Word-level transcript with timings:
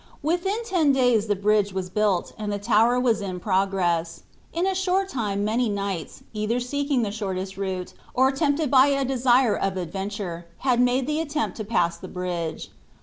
Within 0.23 0.63
ten 0.65 0.91
days 0.93 1.27
the 1.27 1.35
bridge 1.35 1.73
was 1.73 1.91
built, 1.91 2.33
and 2.35 2.51
the 2.51 2.57
tower 2.57 2.99
was 2.99 3.21
in 3.21 3.39
progress. 3.39 4.23
In 4.51 4.65
a 4.65 4.73
short 4.73 5.09
time 5.09 5.43
many 5.45 5.69
knights, 5.69 6.23
either 6.33 6.59
seeking 6.59 7.03
the 7.03 7.11
shortest 7.11 7.55
route, 7.55 7.93
or 8.15 8.31
tempted 8.31 8.71
by 8.71 8.87
a 8.87 9.05
desire 9.05 9.55
of 9.55 9.77
adventure, 9.77 10.47
had 10.65 10.81
made 10.81 11.05
the 11.05 11.19
attempt 11.19 11.55
to 11.57 11.63
pass 11.63 11.97
the 11.97 12.07
bridge. 12.07 12.71